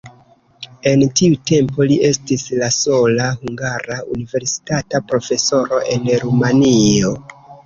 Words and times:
En 0.91 1.01
tiu 1.19 1.35
tempo 1.51 1.85
li 1.91 1.97
estis 2.07 2.45
la 2.61 2.69
sola 2.77 3.27
hungara 3.43 3.99
universitata 4.17 5.03
profesoro 5.13 5.85
en 5.99 6.11
Rumanio. 6.27 7.15